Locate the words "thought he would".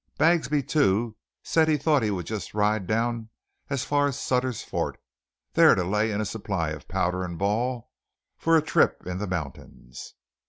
1.77-2.25